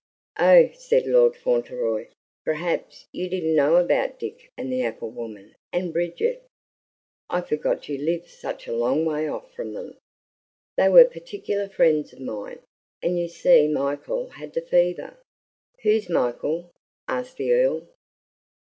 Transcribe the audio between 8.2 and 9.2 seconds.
such a long